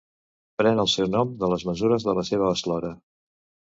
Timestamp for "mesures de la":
1.71-2.25